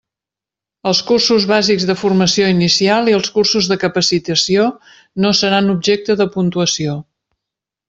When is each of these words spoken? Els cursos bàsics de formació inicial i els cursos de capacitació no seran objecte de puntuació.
Els 0.91 1.01
cursos 1.09 1.43
bàsics 1.51 1.85
de 1.89 1.95
formació 2.03 2.47
inicial 2.53 3.11
i 3.11 3.15
els 3.19 3.29
cursos 3.37 3.69
de 3.73 3.79
capacitació 3.85 4.67
no 5.27 5.35
seran 5.43 5.71
objecte 5.77 6.19
de 6.25 6.31
puntuació. 6.39 6.99